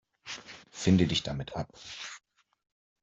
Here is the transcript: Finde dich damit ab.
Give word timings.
Finde 0.71 1.05
dich 1.05 1.21
damit 1.21 1.55
ab. 1.55 1.77